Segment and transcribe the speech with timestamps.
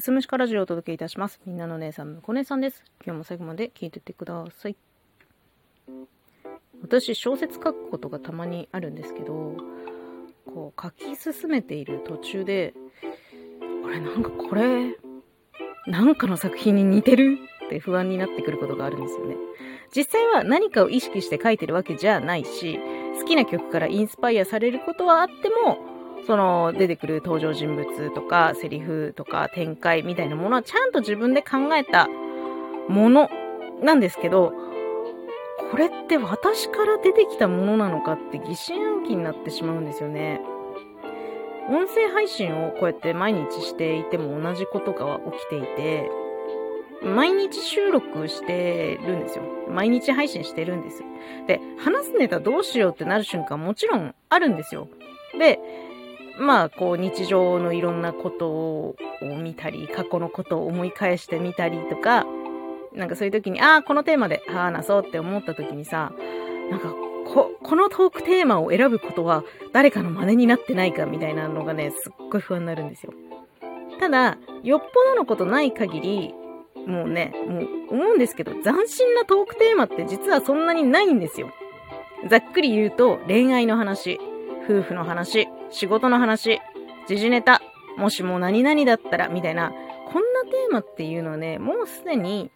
[0.00, 1.40] すすむしかラジオをお届けいたします。
[1.44, 2.84] みんなの姉さん、むこ姉さんです。
[3.04, 4.76] 今日も最後まで聞いてってください。
[6.80, 9.56] 私、小説書くことがたまにあるんですけど、
[10.46, 12.74] こう、書き進めている途中で、
[13.84, 14.96] あれ、なんかこれ、
[15.88, 17.36] なんかの作品に似てる
[17.66, 19.34] って不安になってくることがあるんですよね。
[19.96, 22.78] 実際は何かを意識して書いてるわけじゃないし、
[23.18, 25.97] 好きな曲からインスパイアされることはあっても、
[26.28, 32.06] その出てくる登場人物とかセリフとか展開みたいなものはちゃんと自分で考えた
[32.86, 33.30] もの
[33.82, 34.52] なんですけど、
[35.70, 40.42] これって私から出てきたものなのかって疑心暗鬼になってしまうんですよね。
[41.70, 46.10] 音声配信をこうやって毎日していても同じことが起きていて、
[47.02, 49.44] 毎日収録してるんですよ。
[49.70, 51.02] 毎日配信してるんです。
[51.46, 54.88] で、話すネタどうしようってなる瞬間もちろんあるんですよ。
[55.38, 55.87] で、
[56.38, 58.96] まあ、こう、日常のいろんなことを
[59.42, 62.26] 見たり、過去のことを思い返してみたりとか、
[62.94, 66.12] なんかそういう時に、ああ、このテーマで話そうって思った時にさ、
[66.70, 66.94] なんか、
[67.26, 73.12] こ、このトークテーマを選ぶことは誰かの真似になってないかみたいなのがね、すっごい不安になるんですよ。
[74.00, 76.34] ただ、よっぽどのことない限り、
[76.86, 81.50] もうね、もう思うんですけど、斬新なトークテーマって実はそんなにないんですよ。
[82.28, 84.18] ざっくり言うと、恋愛の話、
[84.64, 86.60] 夫婦の話、仕事の話、
[87.06, 87.62] 時事ネタ、
[87.96, 92.50] もしも何々だったら、みたいな、こんなテーマっていうのはね、もうすでに、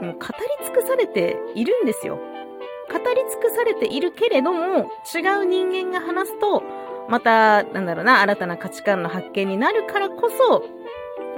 [0.00, 2.16] もう語り尽くされているんですよ。
[2.16, 6.62] 語り尽くされているけれども、違う人間が話すと、
[7.08, 10.64] また、なんだろうな、新たな価値観の発見になるからこそ、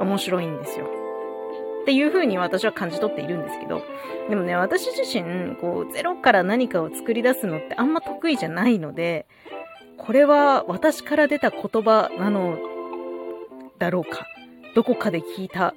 [0.00, 0.86] 面白いんですよ。
[1.82, 3.82] っていう風に私は感じ取っているんですけど、
[4.28, 9.26] でもね、私自身、こう、ゼロから何かを作り出すのってあんま得意じゃないので、
[9.98, 12.56] これは私から出た言葉なの
[13.78, 14.26] だろうか？
[14.74, 15.74] どこかで聞いた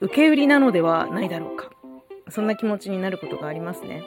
[0.00, 1.70] 受け売りなのではないだろうか？
[2.28, 4.02] そんな気持ちになることがありますね。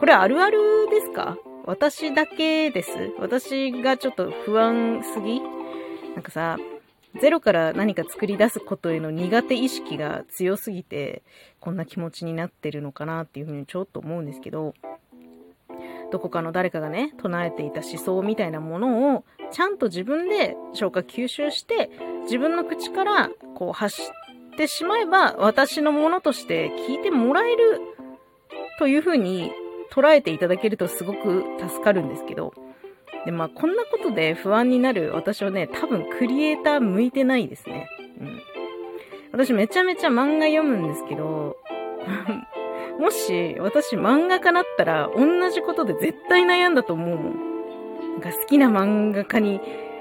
[0.00, 1.36] これあるあるですか？
[1.66, 2.90] 私だけです。
[3.18, 5.40] 私がちょっと不安すぎ？
[6.14, 6.56] なんかさ、
[7.20, 11.22] ゼロから何か作り出すことへの苦手意識が強すぎて、
[11.60, 14.74] こんな気持ちになってるのかなっていうふうにちょっと思うんですけど、
[16.10, 21.90] どこかの誰かがね、唱えていた思想みたいなものを、ちゃんと自分で消化吸収して、
[22.22, 24.10] 自分の口からこう発し
[24.56, 27.80] てしまえば、私のものとして聞いてもらえる
[28.78, 29.52] というふうに
[29.90, 32.54] 捉えていただけるとすごく助かるんですけど、
[33.24, 37.88] で、まあ、こんなことで不安になる私はね、多分クリエイター向いてないですね。
[38.20, 38.40] うん。
[39.32, 41.56] 私めちゃめちゃ漫画読むんですけど、
[42.98, 47.48] もし私漫画家なったら同じことで絶対悩んだと思うもん。
[48.14, 49.60] なんか好きな漫画家に、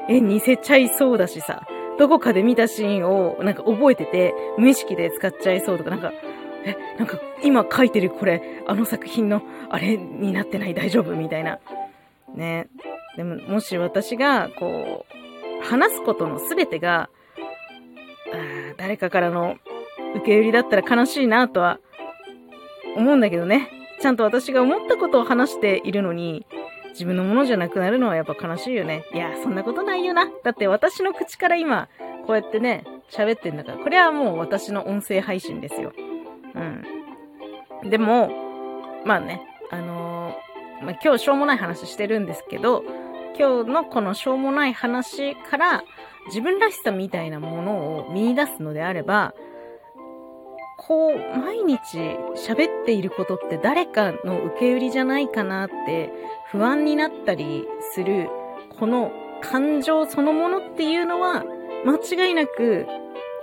[0.09, 1.67] え、似せちゃいそうだしさ、
[1.99, 6.11] どこかで見たシーンをなんか覚えてて無意識で使っちゃいそうとか、なんか、
[6.65, 11.59] え、なんか今書いてるこれ、あの作品のあれになってない大丈夫みたいな。
[12.33, 12.67] ね。
[13.15, 17.09] でも、もし私が、こう、話すことの全てが、
[18.33, 19.57] あ誰かからの
[20.15, 21.79] 受け売りだったら悲しいなとは
[22.97, 23.69] 思うんだけどね。
[24.01, 26.45] ちゃんと私が思ったことを話しているのに、
[26.89, 29.05] 自分のものじゃなくなるのはやっぱ悲しいよね。
[29.13, 30.29] いや、そんなことないよな。
[30.43, 31.89] だって私の口から今、
[32.25, 35.93] こうやってね、喋ってんだから、これはもう私の音声配信ですよ。
[36.55, 37.89] うん。
[37.89, 38.29] でも、
[39.05, 42.83] まあね、あのー、まあ、今日しょうもない話してるんですけど、
[43.37, 45.83] 今日のこのしょうもない話から
[46.27, 49.33] 自分らしさみたいなものを見出すのであれば、
[50.77, 51.97] こう、毎日
[52.35, 56.11] 喋っていることって誰かの受け売りじゃないかなって
[56.51, 58.29] 不安になったりする、
[58.79, 59.11] この
[59.41, 61.43] 感情そのものっていうのは、
[61.85, 62.85] 間違いなく、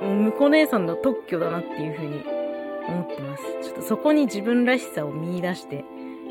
[0.00, 2.24] 向こう姉さんの特許だなっていうふうに
[2.88, 3.42] 思ってます。
[3.62, 5.84] ちょっとそこに自分らしさを見出して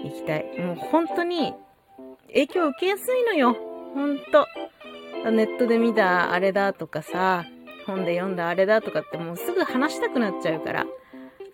[0.04, 0.46] いきたい。
[0.60, 1.54] もう本当に
[2.28, 3.56] 影響を受けやすいのよ。
[3.94, 4.48] ほんと。
[5.32, 7.46] ネットで見たあれだとかさ、
[7.86, 10.86] 本で読んだあれだとかってもうすぐ話したくなっちゃうから。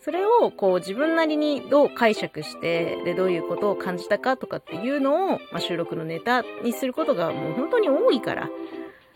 [0.01, 8.49] それをこう自分なりにどう解釈して、で、どういうことを感じたかとかっていうのを、まあ、収録のネタにすることがもう本当に多いから。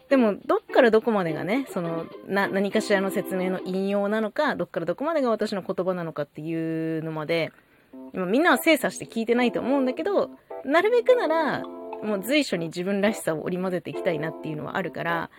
[0.10, 7.51] でも、どっからどこまでがね、その、な、何かしらの説明の引用なのか、どっからどこまでが私の言葉なのかっていうのまで、
[8.13, 10.30] 今みんなは精査して聞いてないと思うんだけど、
[10.65, 11.63] なるべくなら、
[12.04, 15.30] もう随所に自分らしさを織り交ぜていきたいなっていうのはあるから、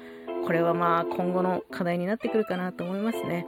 [0.45, 3.47] これはまあ今後の課題になってくるかなと思いますね。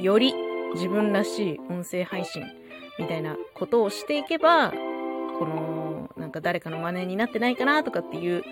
[0.00, 0.34] より
[0.74, 2.42] 自分らしい音声配信
[2.98, 4.70] みたいなことをしていけば、
[5.38, 8.42] この、なんか誰かの真似になってないかなとかっていう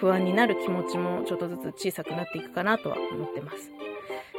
[0.00, 3.70] 不安になる気持ちもちょっとずつ小さくなっていくかなとは思ってます。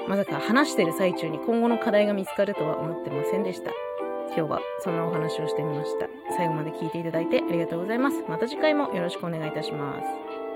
[0.07, 3.71] まさか話してる最中に今後の課題が見つかるとは思ってませんでした。
[4.35, 6.07] 今日はそんなお話をしてみました。
[6.35, 8.23] 最後まで聞いていただいてありがとうございます。
[8.27, 10.46] また次回もよろしくお願いいたします。